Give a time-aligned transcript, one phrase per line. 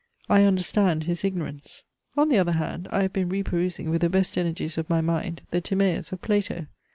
[0.27, 1.83] I understand his ignorance.
[2.17, 4.99] On the other hand, I have been re perusing with the best energies of my
[4.99, 6.65] mind the TIMAEUS of Plato.